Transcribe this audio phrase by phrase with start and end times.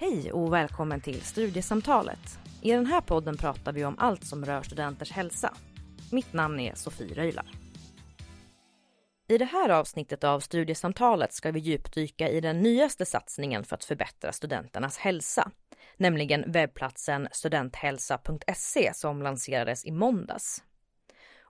[0.00, 2.38] Hej och välkommen till Studiesamtalet.
[2.62, 5.54] I den här podden pratar vi om allt som rör studenters hälsa.
[6.12, 7.46] Mitt namn är Sofie Röjlar.
[9.28, 13.84] I det här avsnittet av Studiesamtalet ska vi djupdyka i den nyaste satsningen för att
[13.84, 15.50] förbättra studenternas hälsa,
[15.96, 20.62] nämligen webbplatsen studenthälsa.se som lanserades i måndags.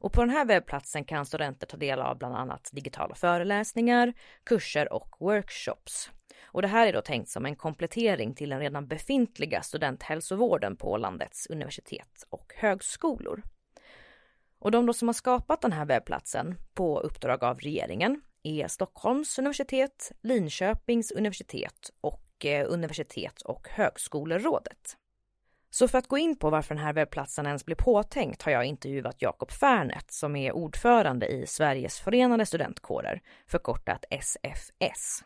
[0.01, 4.13] Och på den här webbplatsen kan studenter ta del av bland annat digitala föreläsningar,
[4.45, 6.11] kurser och workshops.
[6.45, 10.97] Och det här är då tänkt som en komplettering till den redan befintliga studenthälsovården på
[10.97, 13.43] landets universitet och högskolor.
[14.59, 20.13] Och de som har skapat den här webbplatsen på uppdrag av regeringen är Stockholms universitet,
[20.21, 24.97] Linköpings universitet och eh, Universitet och högskolerådet.
[25.71, 28.65] Så för att gå in på varför den här webbplatsen ens blev påtänkt har jag
[28.65, 35.25] intervjuat Jakob Färnet som är ordförande i Sveriges förenade studentkårer, förkortat SFS.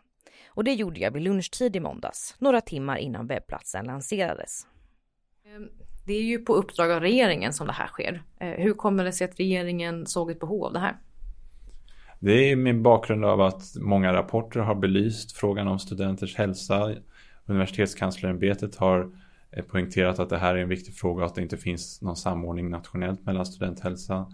[0.48, 4.66] Och det gjorde jag vid lunchtid i måndags, några timmar innan webbplatsen lanserades.
[5.46, 5.68] Ehm,
[6.06, 8.22] det är ju på uppdrag av regeringen som det här sker.
[8.40, 10.96] Eh, hur kommer det sig att regeringen såg ett behov av det här?
[12.20, 16.94] Det är min bakgrund av att många rapporter har belyst frågan om studenters hälsa.
[17.46, 19.10] Universitetskanslerämbetet har
[19.56, 22.16] Eh, poängterat att det här är en viktig fråga och att det inte finns någon
[22.16, 24.26] samordning nationellt mellan studenthälsa.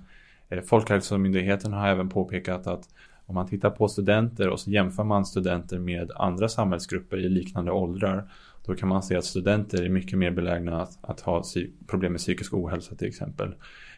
[0.49, 2.89] Eh, Folkhälsomyndigheten har även påpekat att
[3.27, 7.71] om man tittar på studenter och så jämför man studenter med andra samhällsgrupper i liknande
[7.71, 8.31] åldrar
[8.67, 11.43] då kan man se att studenter är mycket mer belägna att, att ha
[11.87, 13.55] problem med psykisk ohälsa till exempel.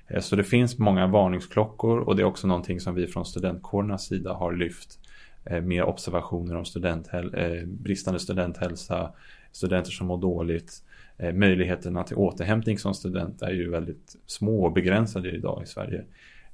[0.07, 4.07] Eh, så det finns många varningsklockor och det är också någonting som vi från studentkårernas
[4.07, 4.99] sida har lyft
[5.63, 7.35] med observationer om studenthäl
[7.67, 9.13] bristande studenthälsa,
[9.53, 10.83] studenter som mår dåligt.
[11.23, 16.05] Eh, möjligheterna till återhämtning som student är ju väldigt små och begränsade idag i Sverige.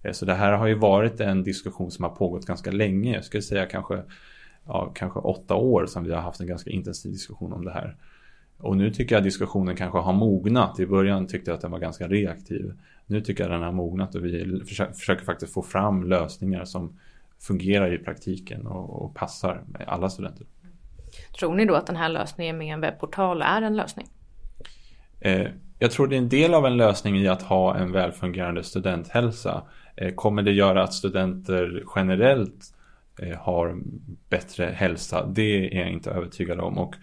[0.03, 3.15] Eh, så det här har ju varit en diskussion som har pågått ganska länge.
[3.15, 4.03] Jag skulle säga kanske
[4.67, 7.97] ja, kanske åtta år som vi har haft en ganska intensiv diskussion om det här.
[8.59, 10.81] Och nu tycker jag diskussionen kanske har mognat.
[10.81, 12.73] I början tyckte jag att den var ganska reaktiv.
[13.07, 14.63] Nu tycker jag den har mognat och vi
[14.95, 16.99] försöker, faktiskt få fram lösningar som
[17.39, 20.47] fungerar i praktiken och, och passar med alla studenter.
[21.39, 24.07] Tror ni då att den här lösningen med en webbportal är en lösning?
[25.21, 25.47] Eh,
[25.79, 29.63] jag tror det är en del av en lösning i att ha en välfungerande studenthälsa.
[29.97, 32.75] Eh, kommer det göra att studenter generellt
[33.19, 33.79] eh, har
[34.29, 35.27] bättre hälsa.
[35.27, 36.79] Det är jag inte övertygad om.
[36.79, 36.95] Och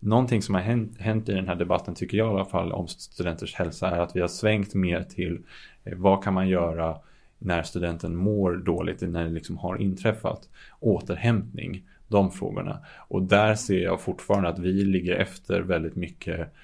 [0.00, 2.88] någonting som har hänt, hänt, i den här debatten tycker jag i alla fall om
[2.88, 5.38] studenters hälsa är att vi har svängt mer till
[5.96, 6.96] vad kan man göra
[7.38, 10.48] när studenten mår dåligt, när det liksom har inträffat.
[10.80, 12.78] Återhämtning, de frågorna.
[13.08, 16.54] Och där ser jag fortfarande att vi ligger efter väldigt mycket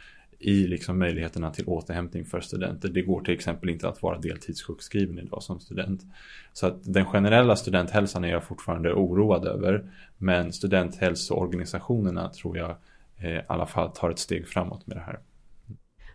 [0.40, 2.88] i liksom möjligheterna till återhämtning för studenter.
[2.88, 6.02] Det går till exempel inte att vara deltidssjukskriven idag som student.
[6.52, 9.90] Så att den generella studenthälsan är jag fortfarande oroad över.
[10.18, 12.76] Men studenthälsoorganisationerna tror jag
[13.18, 15.18] eh, i alla fall tar ett steg framåt med det här.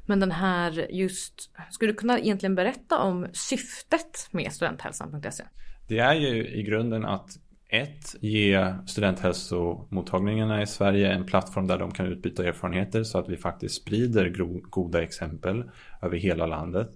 [0.06, 5.44] Men den här just, skulle du kunna egentligen berätta om syftet med studenthälsan.se?
[5.88, 7.30] Det är ju i grunden att
[7.70, 13.38] ett, ge studenthälsomottagningarna i Sverige en plattform där de kan utbyta erfarenheter så att vi
[13.38, 14.30] faktiskt sprider
[14.70, 15.64] goda exempel
[16.02, 16.90] över hela landet.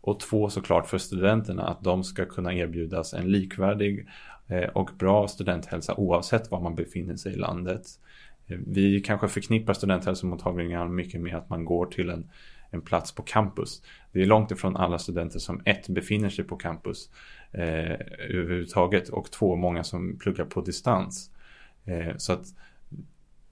[0.00, 4.06] Och två, såklart för studenterna att de ska kunna erbjudas en likvärdig
[4.48, 7.86] eh, och bra studenthälsa oavsett var man befinner sig i landet.
[8.46, 12.30] Eh, vi kanske förknippar studenthälsomottagningar mycket med att man går till en,
[12.72, 13.82] en plats på campus.
[14.12, 17.10] Det är långt ifrån alla studenter som ett befinner sig på campus
[17.52, 17.92] eh,
[18.28, 21.30] överhuvudtaget och två, många som pluggar på distans.
[21.84, 22.46] Eh, så att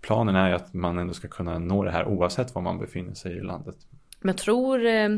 [0.00, 3.36] planen är att man ändå ska kunna nå det här oavsett var man befinner sig
[3.36, 3.76] i landet.
[4.20, 5.08] Men tror, eh,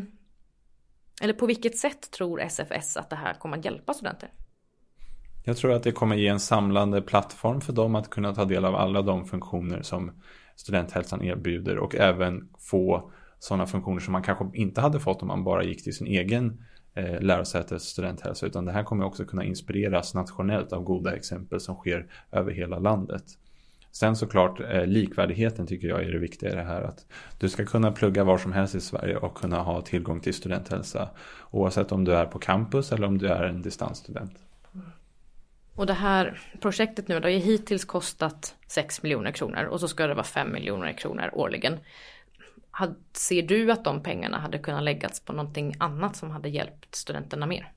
[1.22, 4.30] eller på vilket sätt tror SFS att det här kommer att hjälpa studenter?
[5.44, 8.64] Jag tror att det kommer ge en samlande plattform för dem att kunna ta del
[8.64, 10.10] av alla de funktioner som
[10.56, 15.44] studenthälsan erbjuder och även få sådana funktioner som man kanske inte hade fått om man
[15.44, 16.64] bara gick till sin egen
[16.94, 18.46] eh, lärosätes studenthälsa.
[18.46, 22.78] Utan det här kommer också kunna inspireras nationellt av goda exempel som sker över hela
[22.78, 23.24] landet.
[23.92, 26.82] Sen såklart eh, likvärdigheten tycker jag är det viktiga i det här.
[26.82, 27.06] Att
[27.38, 31.10] du ska kunna plugga var som helst i Sverige och kunna ha tillgång till studenthälsa.
[31.50, 34.34] Oavsett om du är på campus eller om du är en distansstudent.
[35.74, 39.64] Och det här projektet nu har ju hittills kostat 6 miljoner kronor.
[39.64, 41.78] Och så ska det vara 5 miljoner kronor årligen
[43.12, 47.46] ser du att de pengarna hade kunnat läggas på någonting annat som hade hjälpt studenterna
[47.46, 47.72] mer?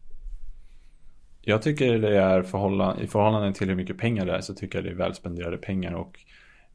[1.42, 4.78] Jag tycker det är förhållande, i förhållande till hur mycket pengar det är så tycker
[4.78, 6.20] jag det är välspenderade pengar och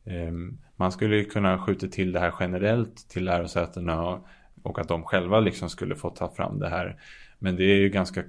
[0.04, 0.32] eh,
[0.76, 4.26] man skulle kunna skjuta till det här generellt till lärosätena och,
[4.62, 7.00] och att de själva liksom skulle få ta fram det här.
[7.38, 8.22] Men det är ju ganska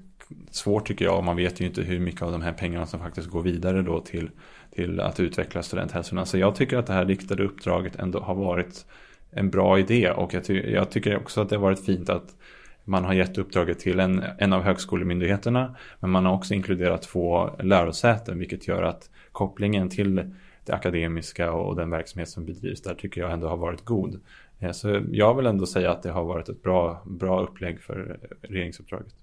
[0.51, 2.99] svårt tycker jag och man vet ju inte hur mycket av de här pengarna som
[2.99, 4.29] faktiskt går vidare då till,
[4.71, 6.25] till att utveckla studenthälsorna.
[6.25, 8.85] Så jag tycker att det här riktade uppdraget ändå har varit
[9.31, 12.36] en bra idé och jag, ty jag tycker också att det har varit fint att
[12.83, 17.50] man har gett uppdraget till en, en av högskolemyndigheterna men man har också inkluderat två
[17.60, 20.33] lärosäten vilket gör att kopplingen till
[20.66, 24.22] det akademiska och den verksamhet som bedrivs där tycker jag ändå har varit god.
[24.60, 28.19] Eh, så jag vill ändå säga att det har varit ett bra, bra upplägg för
[28.22, 29.16] eh, regeringsuppdraget.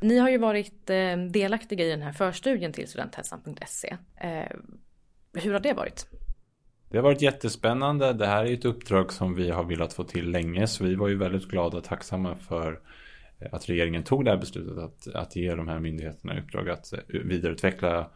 [0.00, 3.96] Ni har ju varit eh, delaktiga i den här förstudien till studenthälsan.se.
[5.34, 6.06] Hur har det varit?
[6.92, 8.12] Det har varit jättespännande.
[8.12, 11.08] Det här är ett uppdrag som vi har velat få till länge så vi var
[11.08, 12.80] ju väldigt glada och tacksamma för
[13.38, 16.92] eh, att regeringen tog det här beslutet att, att ge de här myndigheterna uppdrag att
[16.92, 18.10] eh, vidareutveckla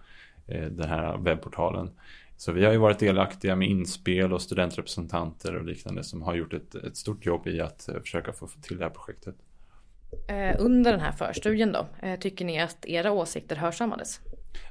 [0.47, 1.91] eh, den här webbportalen.
[2.37, 6.53] Så vi har ju varit delaktiga med inspel och studentrepresentanter och liknande som har gjort
[6.53, 9.35] ett, ett stort jobb i att försöka få till det här projektet.
[10.59, 11.87] Under den här förstudien då,
[12.21, 14.21] tycker ni att era åsikter hörsammades?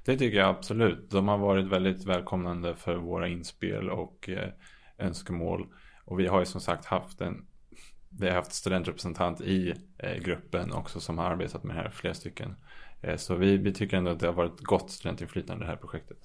[0.05, 1.11] Det tycker jag absolut.
[1.11, 4.49] De har varit väldigt välkomnande för våra inspel och eh,
[4.97, 5.67] önskemål.
[6.05, 7.45] Och vi har ju som sagt haft en
[8.19, 9.73] vi har haft studentrepresentant i
[10.21, 12.55] gruppen också som har arbetat med det här, flera stycken.
[13.17, 16.17] Så vi, vi tycker ändå att det har varit gott studentinflytande i det här projektet.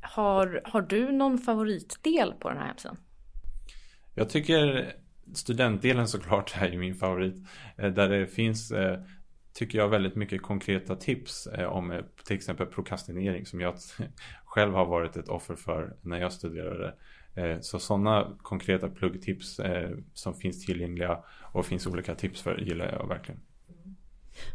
[0.00, 2.96] Har, har du någon favoritdel på den här hemsidan?
[4.14, 4.92] Jag tycker
[5.34, 7.36] studentdelen såklart är ju min favorit.
[7.78, 9.00] Eh, där det finns, eh,
[9.56, 13.74] tycker jag, väldigt mycket konkreta tips eh, om till exempel prokrastinering som jag
[14.44, 16.94] själv har varit ett offer för när jag studerade.
[17.60, 19.60] Så sådana konkreta pluggtips
[20.14, 21.18] som finns tillgängliga
[21.52, 23.40] och finns olika tips för gillar jag verkligen.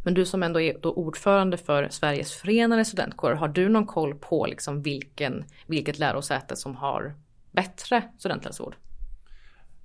[0.03, 4.15] Men du som ändå är då ordförande för Sveriges förenade studentkårer, har du någon koll
[4.15, 7.13] på liksom vilken, vilket lärosäte som har
[7.51, 8.75] bättre studenthälsovård?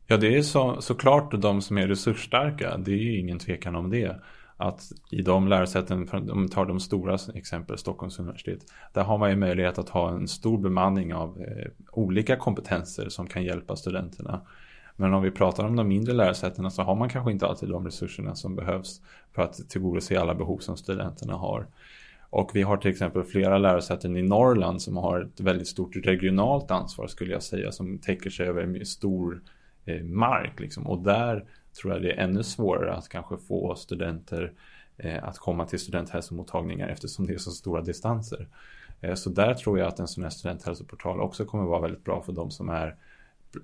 [0.07, 2.77] Ja, det är så, såklart de som är resursstarka.
[2.77, 4.21] Det är ju ingen tvekan om det.
[4.57, 8.61] Att i de lärosäten, om vi tar de stora exempel, Stockholms universitet,
[8.93, 13.27] där har man ju möjlighet att ha en stor bemanning av eh, olika kompetenser som
[13.27, 14.41] kan hjälpa studenterna.
[14.97, 17.85] Men om vi pratar om de mindre lärosätena så har man kanske inte alltid de
[17.85, 19.01] resurserna som behövs
[19.35, 21.67] för att tillgodose alla behov som studenterna har.
[22.31, 26.71] Och vi har till exempel flera lärosäten i Norrland som har ett väldigt stort regionalt
[26.71, 29.41] ansvar skulle jag säga som täcker sig över en stor
[29.87, 30.61] Eh, mark.
[30.61, 30.87] Liksom.
[30.87, 31.45] Och där
[31.81, 34.53] tror jag det är ännu svårare att kanske få studenter
[34.97, 38.49] eh, att komma till studenthälsomottagningar eftersom det är så stora distanser.
[39.01, 42.23] Eh, så där tror jag att en sån här studenthälsoportal också kommer vara väldigt bra
[42.23, 42.97] för de som är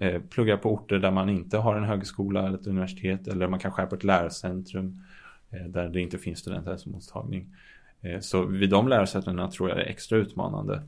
[0.01, 3.59] eh, pluggar på orter där man inte har en högskola eller ett universitet eller man
[3.59, 5.05] kanske är på ett lärcentrum
[5.69, 7.57] där det inte finns studenthälsomottagning.
[8.21, 10.83] Så vid de lärosätena tror jag det är extra utmanande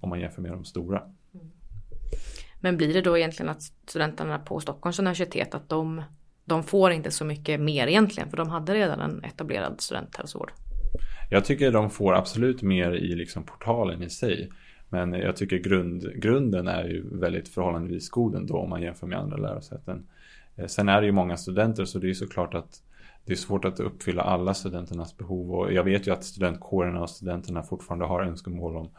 [0.00, 1.02] om man jämför med de stora.
[2.64, 6.02] Men blir det då egentligen att studenterna på Stockholms universitet att de,
[6.44, 10.52] de får inte så mycket mer egentligen för de hade redan en etablerad studenthälsovård?
[11.30, 14.50] Jag tycker de får absolut mer i liksom portalen i sig.
[14.88, 19.18] Men jag tycker grund, grunden är ju väldigt förhållandevis god ändå om man jämför med
[19.18, 20.06] andra lärosäten.
[20.56, 22.82] Eh, sen är det ju många studenter så det är såklart att
[23.24, 27.10] det är svårt att uppfylla alla studenternas behov och jag vet ju att studentkårerna och
[27.10, 28.90] studenterna fortfarande har önskemål om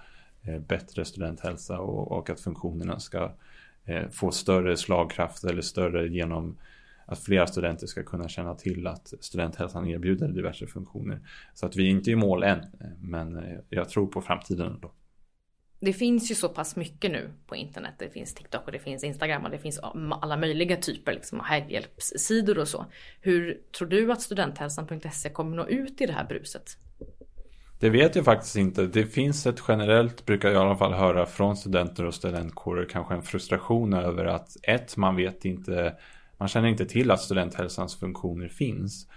[0.41, 3.54] eh, bättre studenthälsa och, och att funktionerna ska Eh,
[3.85, 6.57] Eh, få större slagkraft eller större genom
[7.05, 11.19] att flera studenter ska kunna känna till att studenthälsan erbjuder diverse funktioner.
[11.53, 12.65] Så att vi är inte i mål än,
[13.01, 14.91] men eh, jag tror på framtiden ändå.
[15.79, 17.93] Det finns ju så pass mycket nu på internet.
[17.99, 19.79] Det finns TikTok och det finns Instagram och det finns
[20.21, 22.85] alla möjliga typer liksom hjälpsidor och så.
[23.21, 26.77] Hur tror du att studenthälsan.se kommer nå ut i det här bruset?
[27.85, 28.85] Det vet jag faktiskt inte.
[28.85, 33.13] Det finns ett generellt, brukar jag i alla fall höra från studenter och studentkårer, kanske
[33.13, 35.95] en frustration över att ett, man vet inte,
[36.37, 39.07] man känner inte till att studenthälsans funktioner finns.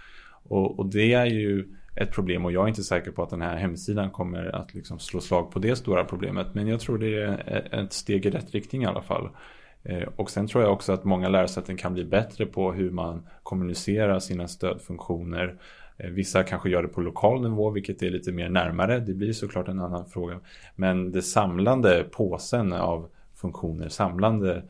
[0.43, 3.41] Och, och det är ju ett problem och jag är inte säker på att den
[3.41, 6.47] här hemsidan kommer att liksom slå slag på det stora problemet.
[6.53, 9.29] Men jag tror det är ett steg i rätt riktning i alla fall.
[9.83, 13.27] Eh, och sen tror jag också att många lärosäten kan bli bättre på hur man
[13.43, 15.55] kommunicerar sina stödfunktioner
[15.99, 18.99] Eh, vissa kanske gör det på lokal nivå, vilket är lite mer närmare.
[18.99, 20.39] Det blir såklart en annan fråga.
[20.75, 24.63] Men det samlande påsen av funktioner, samlande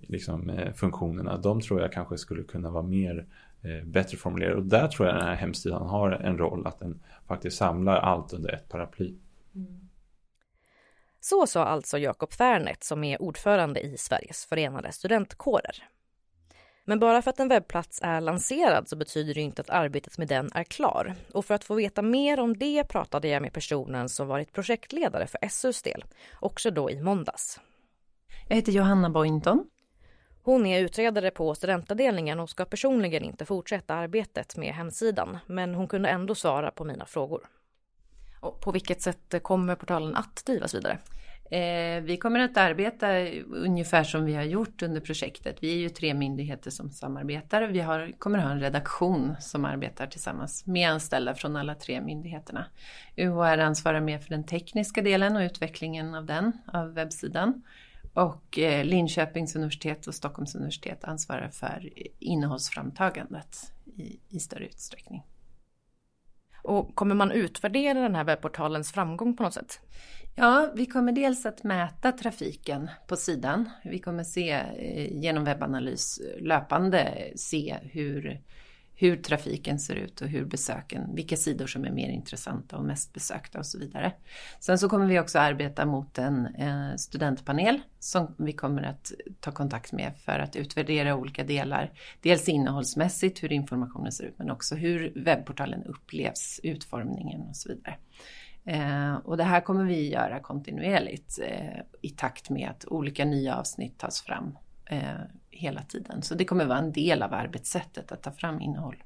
[0.00, 3.26] liksom, eh, funktionerna, de tror jag kanske skulle kunna vara mer
[3.62, 4.56] eh, bättre formulerade.
[4.56, 8.32] Och där tror jag den här hemsidan har en roll, att den faktiskt samlar allt
[8.32, 9.14] under ett paraply.
[9.54, 9.88] Mm.
[11.20, 15.82] Så sa alltså Jakob Färnet som är ordförande i Sveriges förenade studentkårer.
[16.88, 20.28] Men bara för att en webbplats är lanserad så betyder det inte att arbetet med
[20.28, 21.14] den är klar.
[21.32, 25.26] Och för att få veta mer om det pratade jag med personen som varit projektledare
[25.26, 26.04] för SUs del,
[26.40, 27.60] också då i måndags.
[28.48, 29.66] Jag heter Johanna Boynton.
[30.42, 35.88] Hon är utredare på studentavdelningen och ska personligen inte fortsätta arbetet med hemsidan, men hon
[35.88, 37.48] kunde ändå svara på mina frågor.
[38.40, 40.98] Och på vilket sätt kommer portalen att drivas vidare?
[41.50, 43.08] Eh, vi kommer att arbeta
[43.50, 45.56] ungefär som vi har gjort under projektet.
[45.60, 47.62] Vi är ju tre myndigheter som samarbetar.
[47.62, 52.00] Vi har, kommer att ha en redaktion som arbetar tillsammans med anställda från alla tre
[52.00, 52.66] myndigheterna.
[53.16, 57.62] UHR ansvarar mer för den tekniska delen och utvecklingen av den, av webbsidan.
[58.14, 65.22] Och eh, Linköpings universitet och Stockholms universitet ansvarar för innehållsframtagandet i, i större utsträckning.
[66.66, 69.80] Och kommer man utvärdera den här webbportalens framgång på något sätt?
[70.34, 73.70] Ja, vi kommer dels att mäta trafiken på sidan.
[73.84, 78.40] Vi kommer se eh, genom webbanalys eh, löpande se hur,
[78.98, 83.12] hur trafiken ser ut och hur besöken, vilka sidor som är mer intressanta och mest
[83.12, 84.12] besökta och så vidare.
[84.60, 89.52] Sen så kommer vi också arbeta mot en, eh, studentpanel som vi kommer att ta
[89.52, 91.92] kontakt med för att utvärdera olika delar.
[92.20, 97.96] Dels innehållsmässigt hur informationen ser ut men också hur webbportalen upplevs, utformningen och så vidare.
[98.64, 103.56] Eh, och det här kommer vi göra kontinuerligt eh, i takt med att olika nya
[103.56, 104.58] avsnitt tas fram
[105.56, 106.22] hela tiden.
[106.22, 108.96] Så det kommer vara en del av arbetssättet att ta fram innehåll.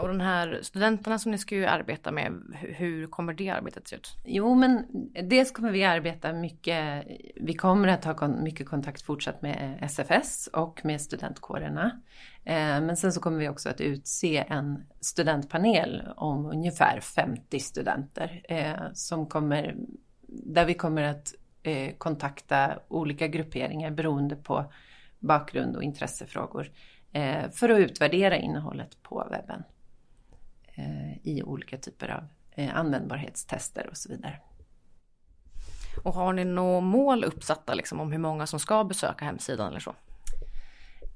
[0.00, 3.96] Och de här studenterna som ni ska ju arbeta med, hur kommer det arbetet se
[3.96, 4.16] ut?
[4.24, 4.86] Jo, men
[5.22, 10.84] dels kommer vi arbeta mycket, vi kommer att ha mycket kontakt fortsatt med SFS och
[10.84, 12.00] med studentkårerna.
[12.44, 18.42] Eh, men sen så kommer vi också att utse en studentpanel om ungefär 50 studenter
[18.48, 19.76] eh, som kommer,
[20.26, 24.72] där vi kommer att eh, kontakta olika grupperingar beroende på
[25.24, 26.70] bakgrund och intressefrågor
[27.52, 29.62] för att utvärdera innehållet på webben
[31.22, 32.24] i olika typer av
[32.72, 34.40] användbarhetstester och så vidare.
[36.04, 39.80] Och har ni några mål uppsatta liksom, om hur många som ska besöka hemsidan eller
[39.80, 39.94] så?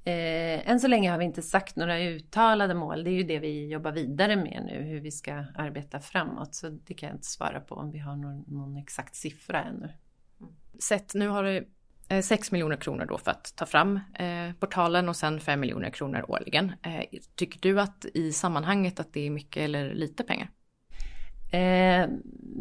[0.05, 3.05] Eh, än så länge har vi inte sagt några uttalade mål.
[3.05, 6.55] Det är ju det vi jobbar vidare med nu, hur vi ska arbeta framåt.
[6.55, 9.89] Så det kan jag inte svara på om vi har någon, någon exakt siffra ännu.
[10.79, 11.69] Sett, nu har du
[12.09, 15.91] Eh, 6 miljoner kronor då för att ta fram eh, portalen och sen 5 miljoner
[15.91, 16.73] kronor årligen.
[16.83, 20.51] Eh, tycker du att i sammanhanget att det är mycket eller lite pengar?
[21.53, 22.09] Eh,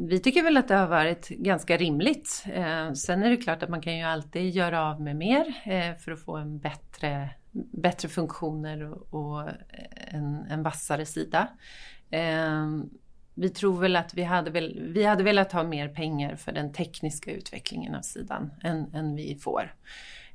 [0.10, 2.46] vi tycker väl att det har varit ganska rimligt.
[2.54, 5.98] Eh, sen är det klart att man kan ju alltid göra av med mer eh,
[5.98, 7.30] för att få en bättre,
[7.82, 9.50] bättre funktioner och, och
[9.94, 11.48] en, en vassare sida.
[12.10, 12.68] Eh,
[13.38, 16.52] Eh, vi tror väl att vi hade, väl, vi hade velat ha mer pengar för
[16.52, 19.74] den tekniska utvecklingen av sidan än, än vi får.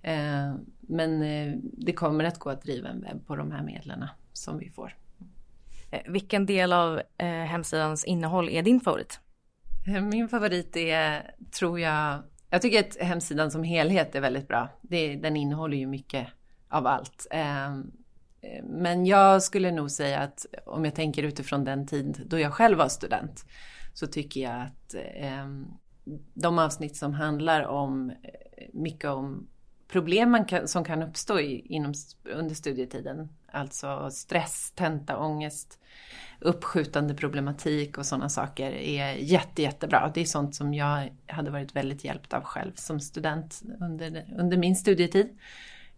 [0.02, 4.04] Eh, men eh, det kommer att gå att driva en webb på de här medlen
[4.32, 4.96] som vi får.
[5.90, 9.20] Eh, vilken del av eh, hemsidans innehåll är din favorit?
[10.02, 14.68] Min favorit är, tror jag, jag tycker att hemsidan som helhet är väldigt bra.
[14.82, 16.26] Det, den innehåller ju mycket
[16.68, 17.26] av allt.
[18.42, 22.52] Eh, men jag skulle nog säga att om jag tänker utifrån den tid då jag
[22.52, 23.44] själv var student
[23.94, 25.66] så tycker jag att ehm,
[26.34, 29.48] de avsnitt som handlar om eh, mycket om
[29.88, 31.94] problem man kan, som kan uppstå i, inom,
[32.24, 33.28] under studietiden.
[33.52, 35.78] Alltså stress, tenta, ångest,
[36.40, 40.10] uppskjutande problematik och sådana saker är jätte, jättebra.
[40.14, 44.56] Det är sånt som jag hade varit väldigt hjälpt av själv som student under, under
[44.56, 45.38] min studietid.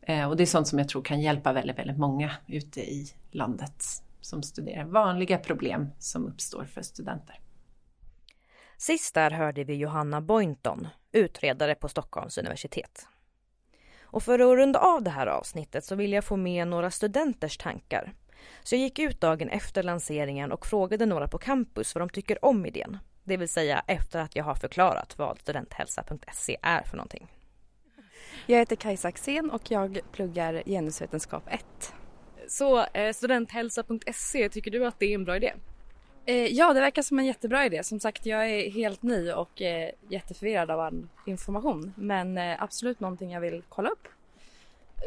[0.06, 3.14] Eh, och det är sånt som jag tror kan hjälpa väldigt, väldigt många ute i
[3.30, 3.84] landet
[4.20, 7.40] som studerar vanliga problem som uppstår för studenter.
[8.76, 13.06] Sist där hörde vi Johanna Boynton, utredare på Stockholms universitet.
[14.02, 17.56] Och för att runda av det här avsnittet så vill jag få med några studenters
[17.56, 18.12] tankar.
[18.62, 22.44] Så jag gick ut dagen efter lanseringen och frågade några på campus vad de tycker
[22.44, 22.98] om idén.
[23.24, 27.28] Det vill säga efter att jag har förklarat vad studenthälsa.se är för någonting.
[28.46, 31.94] Jag heter Kajsa Axén och jag pluggar genusvetenskap 1.
[32.48, 35.52] Så eh, studenthälsa.se, tycker du att det är en bra idé?
[36.26, 37.82] Eh, ja, det verkar som en jättebra idé.
[37.82, 41.92] Som sagt, jag är helt ny och eh, jätteförvirrad av all information.
[41.96, 44.08] Men absolut någonting jag vill kolla upp.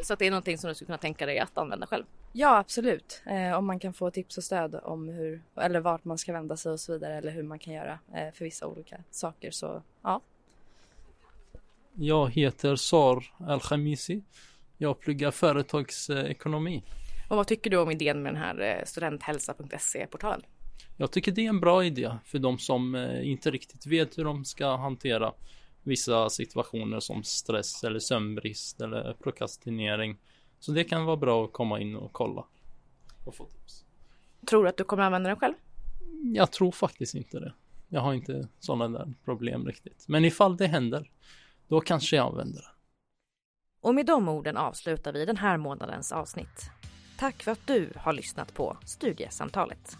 [0.02, 2.04] Så att det är någonting som du skulle kunna tänka dig att använda själv?
[2.32, 3.22] Ja, absolut.
[3.56, 6.72] Om man kan få tips och stöd om hur, eller vart man ska vända sig
[6.72, 7.16] och så vidare.
[7.16, 9.50] Eller hur man kan göra för vissa olika saker.
[9.50, 10.20] Så ja,
[12.00, 14.22] jag heter Sar Al-Khamisi.
[14.76, 16.82] Jag pluggar företagsekonomi.
[17.28, 20.42] Och vad tycker du om idén med den här eh, studenthälsa.se-portalen?
[20.96, 24.24] Jag tycker det är en bra idé för de som eh, inte riktigt vet hur
[24.24, 25.32] de ska hantera
[25.82, 30.18] vissa situationer som stress eller sömnbrist eller prokrastinering.
[30.58, 32.44] Så det kan vara bra att komma in och kolla
[33.24, 33.84] och få tips.
[34.48, 35.54] Tror du att du kommer använda den själv?
[36.34, 37.52] Jag tror faktiskt inte det.
[37.88, 40.04] Jag har inte sådana där problem riktigt.
[40.08, 41.10] Men ifall det händer
[41.68, 42.68] då kanske jag använder det.
[43.80, 46.70] Och med de orden avslutar vi den här månadens avsnitt.
[47.18, 49.98] Tack för att du har lyssnat på Studiesamtalet.